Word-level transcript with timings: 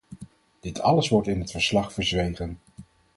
Dit 0.59 0.79
alles 0.81 1.09
wordt 1.09 1.27
in 1.27 1.39
het 1.39 1.51
verslag 1.51 1.93
verzwegen. 1.93 2.59